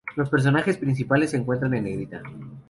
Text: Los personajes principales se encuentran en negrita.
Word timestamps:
Los 0.15 0.31
personajes 0.31 0.77
principales 0.77 1.29
se 1.29 1.37
encuentran 1.37 1.75
en 1.75 1.83
negrita. 1.83 2.23